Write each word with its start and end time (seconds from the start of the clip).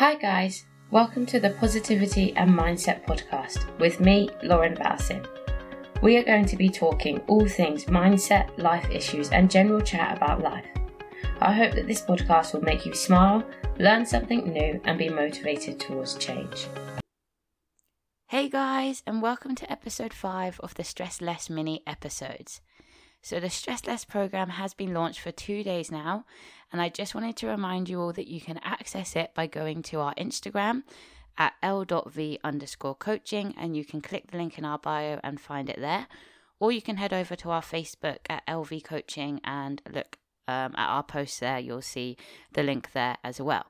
Hi, 0.00 0.14
guys. 0.14 0.64
Welcome 0.90 1.26
to 1.26 1.38
the 1.38 1.50
Positivity 1.50 2.34
and 2.34 2.50
Mindset 2.50 3.04
Podcast 3.04 3.68
with 3.78 4.00
me, 4.00 4.30
Lauren 4.42 4.74
Balsim. 4.74 5.26
We 6.00 6.16
are 6.16 6.24
going 6.24 6.46
to 6.46 6.56
be 6.56 6.70
talking 6.70 7.18
all 7.26 7.46
things 7.46 7.84
mindset, 7.84 8.56
life 8.56 8.88
issues, 8.90 9.28
and 9.28 9.50
general 9.50 9.82
chat 9.82 10.16
about 10.16 10.40
life. 10.40 10.64
I 11.42 11.52
hope 11.52 11.74
that 11.74 11.86
this 11.86 12.00
podcast 12.00 12.54
will 12.54 12.62
make 12.62 12.86
you 12.86 12.94
smile, 12.94 13.44
learn 13.78 14.06
something 14.06 14.50
new, 14.50 14.80
and 14.84 14.96
be 14.96 15.10
motivated 15.10 15.78
towards 15.78 16.14
change. 16.14 16.66
Hey 18.28 18.48
guys, 18.48 19.02
and 19.06 19.20
welcome 19.20 19.54
to 19.54 19.70
episode 19.70 20.14
5 20.14 20.60
of 20.60 20.72
the 20.76 20.84
Stress 20.84 21.20
Less 21.20 21.50
mini 21.50 21.82
episodes. 21.86 22.62
So, 23.22 23.38
the 23.38 23.50
Stress 23.50 23.86
Less 23.86 24.04
program 24.04 24.50
has 24.50 24.74
been 24.74 24.94
launched 24.94 25.20
for 25.20 25.30
two 25.30 25.62
days 25.62 25.90
now, 25.90 26.24
and 26.72 26.80
I 26.80 26.88
just 26.88 27.14
wanted 27.14 27.36
to 27.36 27.48
remind 27.48 27.88
you 27.88 28.00
all 28.00 28.12
that 28.14 28.28
you 28.28 28.40
can 28.40 28.58
access 28.64 29.14
it 29.14 29.34
by 29.34 29.46
going 29.46 29.82
to 29.84 30.00
our 30.00 30.14
Instagram 30.14 30.82
at 31.36 31.54
l.v 31.62 32.38
underscore 32.42 32.94
coaching, 32.94 33.54
and 33.58 33.76
you 33.76 33.84
can 33.84 34.00
click 34.00 34.30
the 34.30 34.38
link 34.38 34.58
in 34.58 34.64
our 34.64 34.78
bio 34.78 35.20
and 35.22 35.40
find 35.40 35.68
it 35.68 35.80
there. 35.80 36.06
Or 36.58 36.70
you 36.70 36.82
can 36.82 36.98
head 36.98 37.12
over 37.12 37.34
to 37.36 37.50
our 37.50 37.62
Facebook 37.62 38.18
at 38.28 38.46
LV 38.46 38.84
Coaching 38.84 39.40
and 39.44 39.80
look 39.90 40.18
um, 40.46 40.74
at 40.76 40.88
our 40.88 41.02
posts 41.02 41.40
there. 41.40 41.58
You'll 41.58 41.80
see 41.80 42.18
the 42.52 42.62
link 42.62 42.92
there 42.92 43.16
as 43.24 43.40
well. 43.40 43.66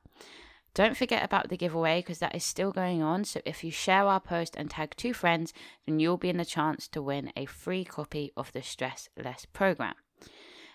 Don't 0.74 0.97
forget 0.97 1.24
about 1.24 1.48
the 1.48 1.56
giveaway 1.56 2.01
because 2.01 2.20
that 2.20 2.34
is 2.34 2.45
still 2.45 2.70
going 2.70 3.02
on. 3.02 3.24
So 3.24 3.41
if 3.45 3.65
you 3.65 3.70
share 3.70 4.06
our 4.06 4.20
post 4.20 4.55
and 4.56 4.70
tag 4.70 4.95
two 4.96 5.12
friends, 5.12 5.52
then 5.87 5.98
you'll 5.98 6.16
be 6.16 6.30
in 6.30 6.37
the 6.37 6.45
chance 6.45 6.87
to 6.88 7.02
win 7.02 7.33
a 7.37 7.46
free 7.46 7.84
copy 7.84 8.33
of 8.37 8.52
the 8.52 8.62
Stress 8.62 9.09
Less 9.16 9.46
program. 9.46 9.95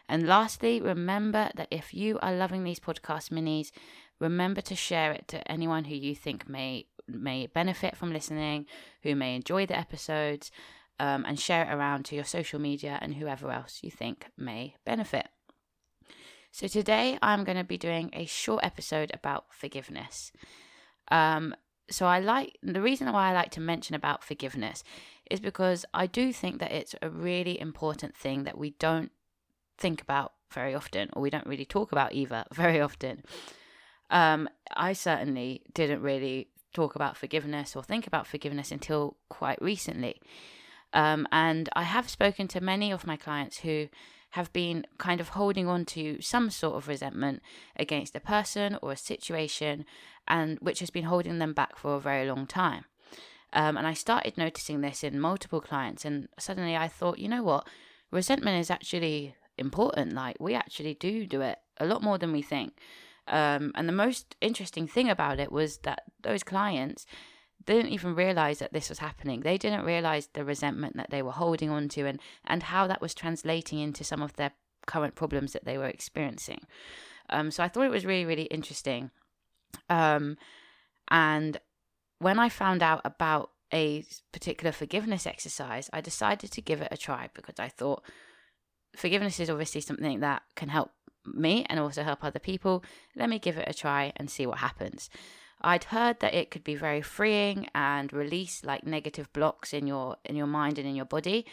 And 0.08 0.28
lastly, 0.28 0.82
remember 0.82 1.50
that 1.56 1.68
if 1.72 1.94
you 1.94 2.20
are 2.22 2.36
loving 2.36 2.64
these 2.64 2.80
podcast 2.80 3.32
minis, 3.32 3.72
remember 4.20 4.62
to 4.62 4.76
share 4.76 5.12
it 5.12 5.28
to 5.30 5.52
anyone 5.52 5.86
who 5.86 5.96
you 5.96 6.16
think 6.16 6.48
may 6.48 6.88
may 7.08 7.46
benefit 7.46 7.96
from 7.96 8.12
listening, 8.12 8.66
who 9.04 9.16
may 9.16 9.36
enjoy 9.36 9.66
the 9.66 9.78
episodes, 9.78 10.52
um, 11.00 11.24
and 11.26 11.40
share 11.40 11.64
it 11.64 11.74
around 11.74 12.04
to 12.06 12.16
your 12.16 12.24
social 12.24 12.60
media 12.60 12.98
and 13.02 13.16
whoever 13.16 13.52
else 13.52 13.80
you 13.84 13.92
think 13.92 14.28
may 14.38 14.76
benefit. 14.86 15.28
So 16.56 16.70
today 16.70 17.20
I'm 17.22 17.44
going 17.44 17.58
to 17.58 17.66
be 17.66 17.78
doing 17.78 18.12
a 18.14 18.24
short 18.24 18.64
episode 18.64 19.12
about 19.14 19.48
forgiveness. 19.50 20.32
Um, 21.12 21.54
so 21.90 22.06
I 22.06 22.22
like 22.22 22.58
the 22.64 22.82
reason 22.82 23.12
why 23.12 23.30
I 23.30 23.34
like 23.34 23.52
to 23.52 23.60
mention 23.60 23.94
about 23.94 24.24
forgiveness 24.24 24.82
is 25.30 25.42
because 25.42 25.84
I 25.94 26.08
do 26.08 26.32
think 26.32 26.60
that 26.62 26.72
it's 26.72 26.96
a 27.02 27.10
really 27.10 27.60
important 27.60 28.16
thing 28.16 28.46
that 28.46 28.58
we 28.58 28.70
don't 28.80 29.12
think 29.78 30.02
about 30.02 30.32
very 30.50 30.74
often, 30.74 31.10
or 31.12 31.22
we 31.22 31.30
don't 31.30 31.46
really 31.46 31.66
talk 31.66 31.92
about 31.92 32.14
either 32.14 32.46
very 32.54 32.80
often. 32.80 33.24
Um, 34.10 34.48
I 34.78 34.94
certainly 34.94 35.62
didn't 35.74 36.02
really 36.02 36.52
talk 36.74 36.96
about 36.96 37.18
forgiveness 37.18 37.76
or 37.76 37.84
think 37.84 38.08
about 38.08 38.28
forgiveness 38.28 38.72
until 38.72 39.18
quite 39.28 39.62
recently. 39.62 40.22
Um, 40.94 41.28
and 41.34 41.68
I 41.76 41.84
have 41.84 42.10
spoken 42.10 42.48
to 42.48 42.62
many 42.62 42.94
of 42.94 43.06
my 43.06 43.18
clients 43.18 43.58
who 43.58 43.90
have 44.36 44.52
been 44.52 44.86
kind 44.98 45.22
of 45.22 45.30
holding 45.30 45.66
on 45.66 45.86
to 45.86 46.22
some 46.22 46.50
sort 46.50 46.76
of 46.76 46.90
resentment 46.90 47.42
against 47.78 48.18
a 48.18 48.20
person 48.20 48.78
or 48.82 48.92
a 48.92 48.98
situation, 48.98 49.86
and 50.28 50.60
which 50.60 50.82
has 50.82 50.90
been 50.90 51.06
holding 51.06 51.40
them 51.40 51.54
back 51.54 51.78
for 51.78 51.96
a 51.96 52.02
very 52.02 52.28
long 52.28 52.46
time. 52.46 52.84
Um, 53.54 53.78
and 53.78 53.88
I 53.88 53.94
started 53.94 54.38
noticing 54.38 54.82
this 54.82 55.06
in 55.06 55.22
multiple 55.22 55.62
clients, 55.62 56.04
and 56.04 56.28
suddenly 56.38 56.76
I 56.76 56.90
thought, 56.90 57.18
you 57.18 57.30
know 57.30 57.44
what, 57.44 57.66
resentment 58.12 58.60
is 58.60 58.70
actually 58.70 59.36
important. 59.58 60.12
Like 60.12 60.36
we 60.38 60.54
actually 60.54 60.96
do 60.96 61.26
do 61.26 61.40
it 61.40 61.58
a 61.80 61.86
lot 61.86 62.04
more 62.04 62.18
than 62.18 62.34
we 62.34 62.42
think. 62.42 62.74
Um, 63.30 63.72
and 63.74 63.88
the 63.88 63.94
most 63.94 64.36
interesting 64.42 64.86
thing 64.86 65.10
about 65.10 65.40
it 65.40 65.50
was 65.50 65.78
that 65.80 66.04
those 66.24 66.44
clients 66.44 67.06
didn't 67.66 67.92
even 67.92 68.16
realize 68.16 68.60
that 68.60 68.74
this 68.74 68.90
was 68.90 69.00
happening. 69.00 69.42
They 69.42 69.58
didn't 69.58 69.86
realize 69.86 70.28
the 70.34 70.46
resentment 70.46 70.98
that 70.98 71.10
they 71.10 71.22
were 71.22 71.32
holding 71.32 71.70
on 71.70 71.90
to 71.90 72.06
and, 72.06 72.20
and 72.46 72.64
how 72.64 72.88
that 72.88 73.02
was 73.02 73.14
translating 73.14 73.80
into 73.80 74.04
some 74.04 74.22
of 74.22 74.34
their 74.36 74.52
current 74.86 75.16
problems 75.16 75.54
that 75.54 75.66
they 75.66 75.78
were 75.78 75.88
experiencing. 75.88 76.62
Um, 77.30 77.50
so 77.52 77.64
I 77.64 77.68
thought 77.68 77.86
it 77.86 77.92
was 77.92 78.06
really, 78.06 78.26
really 78.26 78.44
interesting. 78.44 79.10
Um, 79.90 80.38
and 81.10 81.60
when 82.20 82.40
I 82.40 82.50
found 82.50 82.84
out 82.84 83.02
about 83.04 83.52
a 83.74 84.06
particular 84.32 84.72
forgiveness 84.72 85.26
exercise, 85.26 85.90
I 85.92 86.02
decided 86.02 86.52
to 86.52 86.62
give 86.62 86.82
it 86.82 86.90
a 86.92 86.98
try 86.98 87.30
because 87.34 87.60
I 87.60 87.68
thought 87.68 88.04
forgiveness 88.96 89.40
is 89.40 89.50
obviously 89.50 89.82
something 89.82 90.20
that 90.20 90.44
can 90.56 90.70
help 90.70 90.92
me 91.26 91.66
and 91.68 91.80
also 91.80 92.04
help 92.04 92.24
other 92.24 92.40
people. 92.40 92.84
Let 93.16 93.30
me 93.30 93.40
give 93.40 93.58
it 93.58 93.68
a 93.68 93.74
try 93.74 94.14
and 94.16 94.30
see 94.30 94.46
what 94.46 94.60
happens. 94.60 95.10
I'd 95.66 95.86
heard 95.86 96.20
that 96.20 96.36
it 96.36 96.52
could 96.52 96.64
be 96.64 96.76
very 96.76 97.02
freeing 97.02 97.68
and 97.74 98.14
release 98.14 98.64
like 98.64 98.86
negative 98.86 99.34
blocks 99.34 99.74
in 99.74 99.88
your 99.88 100.18
in 100.24 100.36
your 100.36 100.48
mind 100.48 100.78
and 100.78 100.88
in 100.88 100.96
your 100.96 101.06
body. 101.06 101.46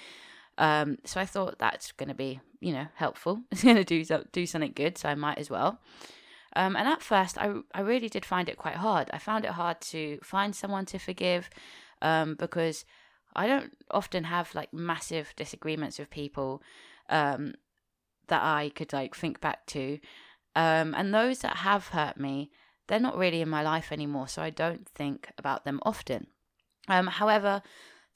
Um, 0.58 0.98
so 1.04 1.18
I 1.18 1.24
thought 1.24 1.58
that's 1.58 1.92
going 1.92 2.10
to 2.10 2.14
be 2.14 2.40
you 2.60 2.72
know 2.72 2.86
helpful. 2.94 3.40
It's 3.50 3.64
going 3.64 3.76
to 3.76 3.84
do 3.84 4.04
do 4.32 4.46
something 4.46 4.72
good, 4.74 4.98
so 4.98 5.08
I 5.08 5.14
might 5.14 5.38
as 5.38 5.48
well. 5.48 5.80
Um, 6.54 6.76
and 6.76 6.86
at 6.86 7.02
first, 7.02 7.38
I 7.38 7.54
I 7.74 7.80
really 7.80 8.10
did 8.10 8.26
find 8.26 8.50
it 8.50 8.58
quite 8.58 8.76
hard. 8.76 9.10
I 9.14 9.18
found 9.18 9.46
it 9.46 9.52
hard 9.52 9.80
to 9.92 10.18
find 10.22 10.54
someone 10.54 10.84
to 10.86 10.98
forgive 10.98 11.48
um, 12.02 12.34
because 12.34 12.84
I 13.34 13.46
don't 13.46 13.72
often 13.90 14.24
have 14.24 14.54
like 14.54 14.74
massive 14.74 15.32
disagreements 15.36 15.98
with 15.98 16.10
people 16.10 16.62
um, 17.08 17.54
that 18.28 18.42
I 18.42 18.72
could 18.74 18.92
like 18.92 19.16
think 19.16 19.40
back 19.40 19.64
to. 19.68 19.98
Um, 20.54 20.94
and 20.94 21.14
those 21.14 21.38
that 21.38 21.56
have 21.58 21.88
hurt 21.88 22.18
me, 22.18 22.50
they're 22.86 23.00
not 23.00 23.16
really 23.16 23.40
in 23.40 23.48
my 23.48 23.62
life 23.62 23.92
anymore, 23.92 24.28
so 24.28 24.42
I 24.42 24.50
don't 24.50 24.88
think 24.88 25.30
about 25.38 25.64
them 25.64 25.80
often. 25.82 26.26
Um, 26.88 27.06
however, 27.06 27.62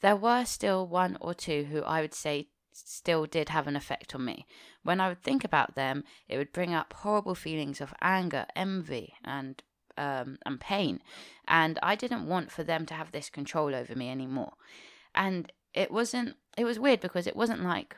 there 0.00 0.16
were 0.16 0.44
still 0.44 0.86
one 0.86 1.16
or 1.20 1.34
two 1.34 1.64
who 1.64 1.82
I 1.82 2.00
would 2.00 2.14
say 2.14 2.48
still 2.72 3.24
did 3.26 3.48
have 3.48 3.66
an 3.66 3.76
effect 3.76 4.14
on 4.14 4.24
me. 4.24 4.46
When 4.82 5.00
I 5.00 5.08
would 5.08 5.22
think 5.22 5.44
about 5.44 5.74
them, 5.74 6.04
it 6.28 6.36
would 6.36 6.52
bring 6.52 6.74
up 6.74 6.92
horrible 6.92 7.34
feelings 7.34 7.80
of 7.80 7.94
anger, 8.02 8.46
envy, 8.54 9.14
and 9.24 9.62
um, 9.98 10.38
and 10.44 10.60
pain, 10.60 11.00
and 11.48 11.78
I 11.82 11.94
didn't 11.94 12.26
want 12.26 12.52
for 12.52 12.62
them 12.62 12.84
to 12.86 12.94
have 12.94 13.12
this 13.12 13.30
control 13.30 13.74
over 13.74 13.94
me 13.94 14.10
anymore. 14.10 14.52
And 15.14 15.50
it 15.72 15.90
wasn't. 15.90 16.36
It 16.58 16.64
was 16.64 16.78
weird 16.78 17.00
because 17.00 17.26
it 17.26 17.36
wasn't 17.36 17.62
like 17.62 17.96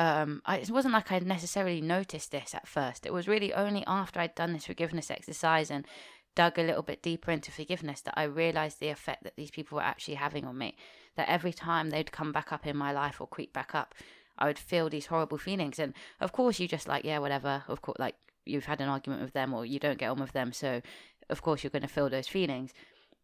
um, 0.00 0.40
I, 0.46 0.56
it 0.56 0.70
wasn't 0.70 0.94
like 0.94 1.12
I 1.12 1.18
necessarily 1.18 1.82
noticed 1.82 2.32
this 2.32 2.54
at 2.54 2.66
first. 2.66 3.04
It 3.04 3.12
was 3.12 3.28
really 3.28 3.52
only 3.52 3.84
after 3.86 4.18
I'd 4.18 4.34
done 4.34 4.54
this 4.54 4.64
forgiveness 4.64 5.10
exercise 5.10 5.70
and 5.70 5.86
dug 6.34 6.58
a 6.58 6.62
little 6.62 6.82
bit 6.82 7.02
deeper 7.02 7.30
into 7.30 7.52
forgiveness 7.52 8.00
that 8.00 8.14
I 8.16 8.22
realized 8.22 8.80
the 8.80 8.88
effect 8.88 9.24
that 9.24 9.36
these 9.36 9.50
people 9.50 9.76
were 9.76 9.82
actually 9.82 10.14
having 10.14 10.46
on 10.46 10.56
me. 10.56 10.74
That 11.16 11.28
every 11.28 11.52
time 11.52 11.90
they'd 11.90 12.12
come 12.12 12.32
back 12.32 12.50
up 12.50 12.66
in 12.66 12.78
my 12.78 12.92
life 12.92 13.20
or 13.20 13.26
creep 13.26 13.52
back 13.52 13.74
up, 13.74 13.94
I 14.38 14.46
would 14.46 14.58
feel 14.58 14.88
these 14.88 15.04
horrible 15.04 15.36
feelings. 15.36 15.78
And 15.78 15.92
of 16.18 16.32
course, 16.32 16.58
you 16.58 16.66
just 16.66 16.88
like, 16.88 17.04
yeah, 17.04 17.18
whatever. 17.18 17.64
Of 17.68 17.82
course, 17.82 17.98
like 17.98 18.14
you've 18.46 18.64
had 18.64 18.80
an 18.80 18.88
argument 18.88 19.20
with 19.20 19.34
them 19.34 19.52
or 19.52 19.66
you 19.66 19.78
don't 19.78 19.98
get 19.98 20.08
on 20.08 20.18
with 20.18 20.32
them. 20.32 20.54
So, 20.54 20.80
of 21.28 21.42
course, 21.42 21.62
you're 21.62 21.70
going 21.70 21.82
to 21.82 21.88
feel 21.88 22.08
those 22.08 22.26
feelings. 22.26 22.72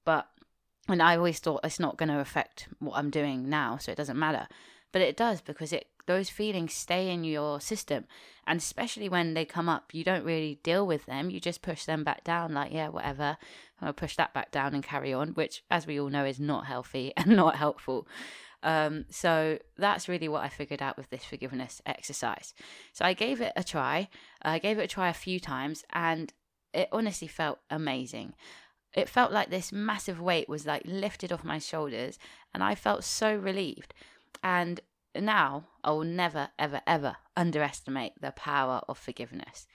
But, 0.04 0.28
and 0.88 1.00
I 1.00 1.16
always 1.16 1.38
thought 1.38 1.60
it's 1.64 1.81
not 1.81 1.97
going 1.97 2.10
to 2.10 2.20
affect 2.20 2.69
what 2.81 2.98
I'm 2.98 3.08
doing 3.08 3.48
now. 3.48 3.78
So 3.78 3.93
it 3.93 3.97
doesn't 3.97 4.19
matter. 4.19 4.47
But 4.96 5.02
it 5.02 5.14
does 5.14 5.42
because 5.42 5.74
it 5.74 5.88
those 6.06 6.30
feelings 6.30 6.72
stay 6.72 7.10
in 7.10 7.22
your 7.22 7.60
system. 7.60 8.06
And 8.46 8.58
especially 8.58 9.10
when 9.10 9.34
they 9.34 9.44
come 9.44 9.68
up, 9.68 9.92
you 9.92 10.02
don't 10.02 10.24
really 10.24 10.58
deal 10.62 10.86
with 10.86 11.04
them. 11.04 11.28
You 11.28 11.38
just 11.38 11.60
push 11.60 11.84
them 11.84 12.02
back 12.02 12.24
down, 12.24 12.54
like, 12.54 12.72
yeah, 12.72 12.88
whatever. 12.88 13.36
I'll 13.82 13.92
push 13.92 14.16
that 14.16 14.32
back 14.32 14.52
down 14.52 14.72
and 14.72 14.82
carry 14.82 15.12
on, 15.12 15.32
which, 15.34 15.62
as 15.70 15.86
we 15.86 16.00
all 16.00 16.08
know, 16.08 16.24
is 16.24 16.40
not 16.40 16.64
healthy 16.64 17.12
and 17.18 17.36
not 17.36 17.56
helpful. 17.56 18.08
Um, 18.62 19.04
so 19.10 19.58
that's 19.76 20.08
really 20.08 20.28
what 20.28 20.44
I 20.44 20.48
figured 20.48 20.80
out 20.80 20.96
with 20.96 21.10
this 21.10 21.26
forgiveness 21.26 21.82
exercise. 21.84 22.54
So 22.94 23.04
I 23.04 23.12
gave 23.12 23.42
it 23.42 23.52
a 23.54 23.62
try. 23.62 24.08
I 24.40 24.58
gave 24.58 24.78
it 24.78 24.84
a 24.84 24.88
try 24.88 25.10
a 25.10 25.12
few 25.12 25.38
times, 25.38 25.84
and 25.92 26.32
it 26.72 26.88
honestly 26.90 27.28
felt 27.28 27.58
amazing. 27.68 28.32
It 28.94 29.10
felt 29.10 29.31
like 29.31 29.50
this 29.50 29.72
massive 29.72 30.22
weight 30.22 30.49
was 30.49 30.64
like 30.64 30.84
lifted 30.87 31.34
off 31.34 31.44
my 31.44 31.58
shoulders, 31.58 32.19
and 32.54 32.64
I 32.64 32.75
felt 32.75 33.04
so 33.04 33.37
relieved. 33.37 33.92
And 34.43 34.81
now 35.15 35.69
I 35.83 35.91
will 35.93 36.05
never, 36.05 36.50
ever, 36.59 36.81
ever 36.87 37.17
underestimate 37.37 38.21
the 38.21 38.33
power 38.33 38.83
of 38.88 38.99
forgiveness. 38.99 39.67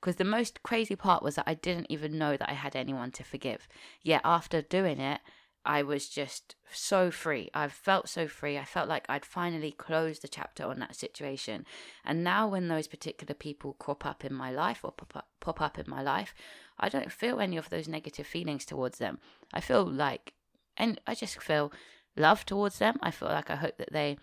Because 0.00 0.16
the 0.16 0.24
most 0.24 0.62
crazy 0.62 0.96
part 0.96 1.22
was 1.22 1.34
that 1.34 1.44
I 1.46 1.54
didn't 1.54 1.90
even 1.90 2.16
know 2.16 2.36
that 2.36 2.48
I 2.48 2.54
had 2.54 2.74
anyone 2.74 3.10
to 3.12 3.24
forgive. 3.24 3.68
Yet 4.02 4.22
after 4.24 4.62
doing 4.62 4.98
it, 4.98 5.20
I 5.64 5.82
was 5.82 6.08
just 6.08 6.54
so 6.72 7.10
free. 7.10 7.50
I 7.52 7.68
felt 7.68 8.08
so 8.08 8.26
free. 8.26 8.56
I 8.56 8.64
felt 8.64 8.88
like 8.88 9.04
I'd 9.10 9.26
finally 9.26 9.72
closed 9.72 10.22
the 10.22 10.28
chapter 10.28 10.64
on 10.64 10.78
that 10.78 10.96
situation. 10.96 11.66
And 12.02 12.24
now, 12.24 12.48
when 12.48 12.68
those 12.68 12.88
particular 12.88 13.34
people 13.34 13.74
crop 13.74 14.06
up 14.06 14.24
in 14.24 14.32
my 14.32 14.50
life 14.50 14.80
or 14.82 14.92
pop 14.92 15.14
up, 15.14 15.28
pop 15.38 15.60
up 15.60 15.78
in 15.78 15.84
my 15.86 16.00
life, 16.00 16.34
I 16.78 16.88
don't 16.88 17.12
feel 17.12 17.40
any 17.40 17.58
of 17.58 17.68
those 17.68 17.88
negative 17.88 18.26
feelings 18.26 18.64
towards 18.64 18.98
them. 18.98 19.18
I 19.52 19.60
feel 19.60 19.84
like, 19.84 20.32
and 20.78 20.98
I 21.06 21.14
just 21.14 21.42
feel 21.42 21.72
love 22.20 22.46
towards 22.46 22.78
them. 22.78 22.98
I 23.02 23.10
feel 23.10 23.28
like 23.28 23.50
I 23.50 23.56
hope 23.56 23.76
that 23.78 23.92
they 23.92 24.18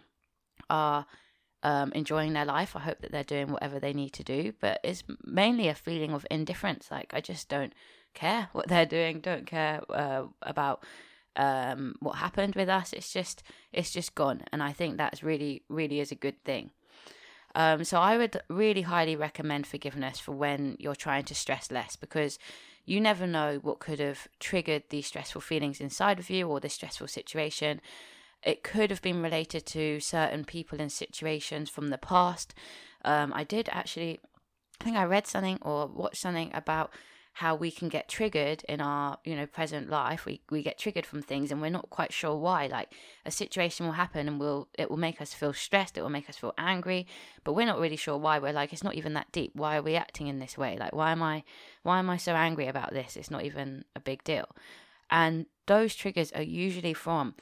are 0.70 1.06
um, 1.64 1.92
enjoying 1.94 2.34
their 2.34 2.46
life. 2.46 2.76
I 2.76 2.80
hope 2.80 3.02
that 3.02 3.12
they're 3.12 3.24
doing 3.24 3.52
whatever 3.52 3.80
they 3.80 3.94
need 3.94 4.14
to 4.14 4.24
do. 4.24 4.54
But 4.60 4.80
it's 4.84 5.04
mainly 5.24 5.68
a 5.68 5.76
feeling 5.76 6.14
of 6.14 6.26
indifference. 6.32 6.90
Like 6.92 7.14
I 7.14 7.22
just 7.22 7.50
don't 7.50 7.74
care 8.14 8.50
what 8.54 8.68
they're 8.68 8.86
doing, 8.86 9.20
don't 9.20 9.46
care 9.46 9.82
uh, 9.90 10.24
about 10.42 10.84
um, 11.36 11.96
what 12.00 12.18
happened 12.18 12.56
with 12.56 12.70
us. 12.70 12.94
It's 12.94 13.12
just 13.14 13.44
it's 13.72 13.92
just 13.92 14.16
gone, 14.16 14.42
and 14.52 14.64
I 14.64 14.74
think 14.74 14.98
that's 14.98 15.24
really 15.24 15.64
really 15.70 16.00
is 16.00 16.12
a 16.12 16.16
good 16.16 16.44
thing. 16.44 16.72
Um, 17.56 17.84
so 17.84 18.00
I 18.00 18.18
would 18.18 18.40
really 18.50 18.84
highly 18.84 19.16
recommend 19.16 19.66
forgiveness 19.66 20.20
for 20.20 20.32
when 20.32 20.76
you're 20.80 20.96
trying 20.96 21.24
to 21.26 21.36
stress 21.36 21.72
less 21.72 21.96
because 21.96 22.38
you 22.86 23.02
never 23.02 23.28
know 23.28 23.60
what 23.62 23.80
could 23.80 24.00
have 24.00 24.28
triggered 24.40 24.84
these 24.90 25.08
stressful 25.08 25.42
feelings 25.42 25.82
inside 25.82 26.20
of 26.20 26.30
you 26.30 26.48
or 26.48 26.60
this 26.60 26.74
stressful 26.74 27.08
situation. 27.08 27.82
It 28.44 28.64
could 28.64 28.92
have 28.92 29.02
been 29.02 29.22
related 29.22 29.66
to 29.68 30.00
certain 30.00 30.46
people 30.46 30.80
and 30.80 30.92
situations 30.92 31.70
from 31.70 31.90
the 31.90 31.98
past. 31.98 32.54
Um, 33.04 33.34
I 33.36 33.44
did 33.44 33.70
actually, 33.72 34.20
I 34.80 34.84
think 34.84 34.98
I 34.98 35.04
read 35.04 35.28
something 35.28 35.58
or 35.62 35.88
watched 35.88 36.22
something 36.22 36.52
about 36.54 36.92
how 37.38 37.54
we 37.54 37.70
can 37.70 37.88
get 37.88 38.08
triggered 38.08 38.64
in 38.68 38.82
our 38.82 39.20
you 39.24 39.36
know 39.36 39.46
present 39.46 39.92
life. 39.92 40.26
We 40.26 40.42
we 40.50 40.64
get 40.64 40.80
triggered 40.80 41.06
from 41.06 41.22
things 41.22 41.52
and 41.52 41.62
we're 41.62 41.70
not 41.70 41.92
quite 41.92 42.12
sure 42.12 42.36
why. 42.36 42.66
Like 42.66 42.92
a 43.28 43.32
situation 43.32 43.86
will 43.86 43.94
happen 43.94 44.28
and 44.28 44.40
will 44.40 44.70
it 44.74 44.90
will 44.90 44.98
make 44.98 45.22
us 45.22 45.36
feel 45.36 45.54
stressed 45.54 46.00
it 46.00 46.02
will 46.02 46.10
make 46.10 46.30
us 46.30 46.38
feel 46.38 46.56
angry 46.58 47.06
but 47.44 47.54
we're 47.54 47.68
not 47.68 47.80
really 47.80 47.96
sure 47.96 48.18
why. 48.18 48.40
We're 48.40 48.54
like 48.54 48.74
it's 48.74 48.84
not 48.84 48.96
even 48.96 49.14
that 49.14 49.32
deep. 49.32 49.52
Why 49.54 49.78
are 49.78 49.84
we 49.84 49.96
acting 49.96 50.26
in 50.26 50.40
this 50.40 50.58
way? 50.58 50.78
Like 50.80 50.96
why 50.96 51.12
am 51.12 51.22
i 51.22 51.44
why 51.84 52.00
am 52.00 52.10
i 52.10 52.18
so 52.18 52.34
angry 52.34 52.68
about 52.68 52.92
this? 52.92 53.16
It's 53.16 53.30
not 53.30 53.46
even 53.46 53.86
a 53.96 54.00
big 54.00 54.24
deal. 54.24 54.48
And 55.12 55.46
those 55.68 55.94
triggers 55.94 56.32
are 56.32 56.42
usually 56.42 56.96
from 56.96 57.36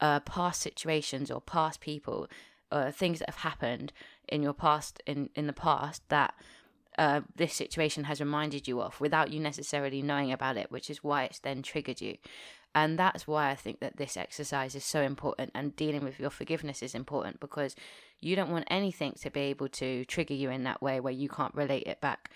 uh, 0.00 0.20
past 0.20 0.62
situations 0.62 1.30
or 1.30 1.42
past 1.42 1.80
people 1.80 2.28
uh, 2.72 2.90
things 2.90 3.18
that 3.18 3.28
have 3.28 3.44
happened 3.50 3.92
in 4.26 4.42
your 4.42 4.54
past 4.54 5.02
in 5.06 5.28
in 5.34 5.46
the 5.46 5.52
past 5.52 6.02
that 6.08 6.34
uh, 6.98 7.22
this 7.34 7.54
situation 7.54 8.04
has 8.04 8.20
reminded 8.20 8.68
you 8.68 8.80
of 8.80 9.00
without 9.00 9.32
you 9.32 9.40
necessarily 9.40 10.02
knowing 10.02 10.32
about 10.32 10.56
it, 10.56 10.70
which 10.70 10.90
is 10.90 11.02
why 11.02 11.24
it's 11.24 11.40
then 11.40 11.62
triggered 11.62 12.00
you. 12.00 12.16
And 12.74 12.98
that's 12.98 13.26
why 13.26 13.50
I 13.50 13.54
think 13.54 13.80
that 13.80 13.96
this 13.96 14.16
exercise 14.16 14.74
is 14.74 14.84
so 14.84 15.00
important 15.00 15.52
and 15.54 15.76
dealing 15.76 16.02
with 16.02 16.18
your 16.18 16.30
forgiveness 16.30 16.82
is 16.82 16.94
important 16.94 17.38
because 17.38 17.76
you 18.20 18.34
don't 18.34 18.50
want 18.50 18.66
anything 18.68 19.14
to 19.22 19.30
be 19.30 19.40
able 19.40 19.68
to 19.68 20.04
trigger 20.06 20.34
you 20.34 20.50
in 20.50 20.64
that 20.64 20.82
way 20.82 20.98
where 20.98 21.12
you 21.12 21.28
can't 21.28 21.54
relate 21.54 21.86
it 21.86 22.00
back, 22.00 22.30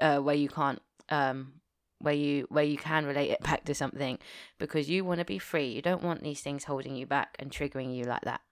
uh, 0.00 0.18
where 0.18 0.34
you 0.34 0.48
can't, 0.48 0.82
um, 1.08 1.54
where 2.00 2.14
you 2.14 2.46
where 2.50 2.64
you 2.64 2.76
can 2.76 3.06
relate 3.06 3.30
it 3.30 3.40
back 3.42 3.64
to 3.64 3.74
something 3.74 4.18
because 4.58 4.90
you 4.90 5.04
want 5.04 5.20
to 5.20 5.24
be 5.24 5.38
free. 5.38 5.68
You 5.68 5.82
don't 5.82 6.02
want 6.02 6.22
these 6.22 6.42
things 6.42 6.64
holding 6.64 6.94
you 6.94 7.06
back 7.06 7.34
and 7.38 7.50
triggering 7.50 7.96
you 7.96 8.04
like 8.04 8.22
that. 8.22 8.42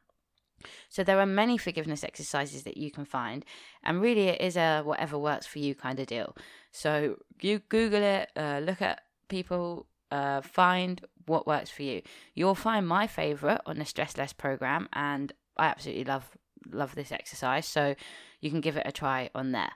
So 0.88 1.02
there 1.02 1.20
are 1.20 1.26
many 1.26 1.58
forgiveness 1.58 2.04
exercises 2.04 2.62
that 2.64 2.76
you 2.76 2.90
can 2.90 3.04
find, 3.04 3.44
and 3.82 4.00
really 4.00 4.28
it 4.28 4.40
is 4.40 4.56
a 4.56 4.82
whatever 4.82 5.18
works 5.18 5.46
for 5.46 5.58
you 5.58 5.74
kind 5.74 6.00
of 6.00 6.06
deal. 6.06 6.36
So 6.72 7.16
you 7.40 7.60
Google 7.68 8.02
it, 8.02 8.30
uh, 8.36 8.60
look 8.62 8.82
at 8.82 9.02
people, 9.28 9.86
uh, 10.10 10.40
find 10.40 11.04
what 11.26 11.46
works 11.46 11.70
for 11.70 11.82
you. 11.82 12.02
You'll 12.34 12.54
find 12.54 12.86
my 12.86 13.06
favorite 13.06 13.60
on 13.66 13.78
the 13.78 13.84
Stress 13.84 14.16
Less 14.16 14.32
program, 14.32 14.88
and 14.92 15.32
I 15.56 15.66
absolutely 15.66 16.04
love 16.04 16.30
love 16.70 16.94
this 16.94 17.12
exercise. 17.12 17.66
So 17.66 17.94
you 18.40 18.50
can 18.50 18.60
give 18.60 18.76
it 18.76 18.86
a 18.86 18.92
try 18.92 19.30
on 19.34 19.52
there. 19.52 19.72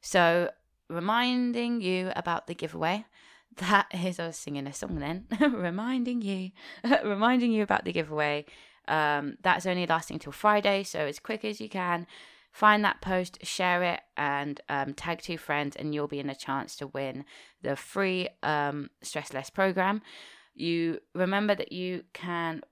So 0.00 0.50
reminding 0.90 1.80
you 1.80 2.12
about 2.14 2.46
the 2.46 2.54
giveaway. 2.54 3.06
That 3.56 3.88
is, 3.92 4.20
I 4.20 4.28
was 4.28 4.36
singing 4.36 4.68
a 4.68 4.72
song 4.72 5.00
then, 5.00 5.26
reminding 5.40 6.22
you, 6.22 6.52
reminding 7.04 7.50
you 7.50 7.64
about 7.64 7.84
the 7.84 7.92
giveaway. 7.92 8.46
Um, 8.90 9.36
that's 9.40 9.66
only 9.66 9.86
lasting 9.86 10.18
till 10.18 10.32
Friday, 10.32 10.82
so 10.82 10.98
as 11.00 11.18
quick 11.18 11.44
as 11.44 11.60
you 11.60 11.68
can, 11.68 12.06
find 12.50 12.84
that 12.84 13.00
post, 13.00 13.38
share 13.46 13.82
it, 13.84 14.00
and 14.16 14.60
um, 14.68 14.94
tag 14.94 15.22
two 15.22 15.38
friends, 15.38 15.76
and 15.76 15.94
you'll 15.94 16.08
be 16.08 16.18
in 16.18 16.28
a 16.28 16.34
chance 16.34 16.74
to 16.76 16.88
win 16.88 17.24
the 17.62 17.76
free 17.76 18.28
um, 18.42 18.90
Stress 19.00 19.32
Less 19.32 19.48
program. 19.48 20.02
You 20.54 20.98
remember 21.14 21.54
that 21.54 21.70
you 21.70 22.02
can 22.12 22.62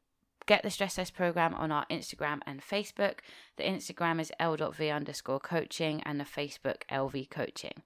get 0.46 0.64
the 0.64 0.70
Stress 0.70 0.98
Less 0.98 1.10
program 1.10 1.54
on 1.54 1.70
our 1.70 1.86
Instagram 1.88 2.40
and 2.46 2.60
Facebook. 2.60 3.20
The 3.56 3.64
Instagram 3.64 4.20
is 4.20 4.32
l.v 4.40 4.90
underscore 4.90 5.40
coaching, 5.40 6.02
and 6.04 6.18
the 6.18 6.24
Facebook 6.24 6.82
LV 6.90 7.30
coaching. 7.30 7.82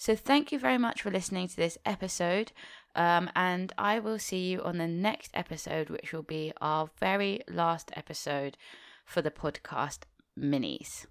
So, 0.00 0.16
thank 0.16 0.50
you 0.50 0.58
very 0.58 0.78
much 0.78 1.02
for 1.02 1.10
listening 1.10 1.48
to 1.48 1.56
this 1.56 1.76
episode. 1.84 2.52
Um, 2.94 3.28
and 3.36 3.70
I 3.76 3.98
will 3.98 4.18
see 4.18 4.48
you 4.48 4.62
on 4.62 4.78
the 4.78 4.88
next 4.88 5.30
episode, 5.34 5.90
which 5.90 6.14
will 6.14 6.22
be 6.22 6.54
our 6.58 6.88
very 6.98 7.42
last 7.50 7.90
episode 7.94 8.56
for 9.04 9.20
the 9.20 9.30
podcast 9.30 10.04
minis. 10.38 11.04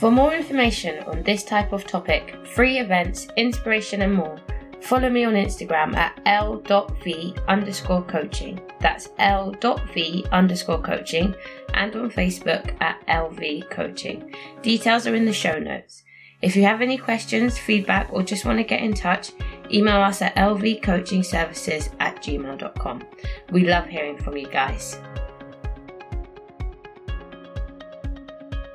For 0.00 0.10
more 0.10 0.34
information 0.34 1.04
on 1.04 1.22
this 1.22 1.44
type 1.44 1.72
of 1.72 1.86
topic, 1.86 2.34
free 2.44 2.80
events, 2.80 3.28
inspiration, 3.36 4.02
and 4.02 4.14
more, 4.14 4.40
follow 4.86 5.10
me 5.10 5.24
on 5.24 5.34
Instagram 5.34 5.94
at 5.96 6.20
l.v 6.26 7.34
underscore 7.48 8.02
coaching. 8.04 8.60
That's 8.80 9.08
l.v 9.18 10.24
underscore 10.32 10.80
coaching, 10.80 11.34
and 11.74 11.94
on 11.96 12.10
Facebook 12.10 12.74
at 12.80 13.06
lv 13.06 13.70
coaching. 13.70 14.34
Details 14.62 15.06
are 15.06 15.14
in 15.14 15.24
the 15.24 15.32
show 15.32 15.58
notes. 15.58 16.02
If 16.42 16.54
you 16.54 16.64
have 16.64 16.82
any 16.82 16.98
questions, 16.98 17.58
feedback, 17.58 18.12
or 18.12 18.22
just 18.22 18.44
want 18.44 18.58
to 18.58 18.64
get 18.64 18.82
in 18.82 18.94
touch, 18.94 19.32
email 19.72 20.00
us 20.02 20.22
at 20.22 20.34
lvcoachingservices 20.36 21.94
at 21.98 22.22
gmail.com. 22.22 23.04
We 23.50 23.64
love 23.68 23.86
hearing 23.86 24.18
from 24.18 24.36
you 24.36 24.46
guys. 24.46 25.00